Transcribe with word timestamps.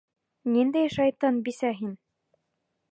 Ниндәй 0.53 0.89
шайтан 0.95 1.39
бисә 1.49 1.73
һин? 1.83 1.95